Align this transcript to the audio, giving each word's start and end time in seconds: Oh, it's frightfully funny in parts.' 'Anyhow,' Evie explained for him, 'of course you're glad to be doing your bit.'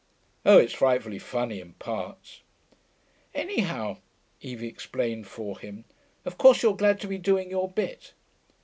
Oh, 0.47 0.57
it's 0.57 0.73
frightfully 0.73 1.19
funny 1.19 1.59
in 1.59 1.73
parts.' 1.73 2.41
'Anyhow,' 3.35 3.99
Evie 4.41 4.67
explained 4.67 5.27
for 5.27 5.59
him, 5.59 5.85
'of 6.25 6.39
course 6.39 6.63
you're 6.63 6.75
glad 6.75 6.99
to 7.01 7.07
be 7.07 7.19
doing 7.19 7.51
your 7.51 7.69
bit.' 7.69 8.13